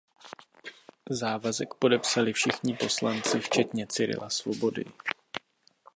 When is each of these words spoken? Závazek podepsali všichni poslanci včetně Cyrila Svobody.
Závazek 1.09 1.73
podepsali 1.79 2.33
všichni 2.33 2.73
poslanci 2.73 3.39
včetně 3.39 3.87
Cyrila 3.87 4.29
Svobody. 4.29 4.85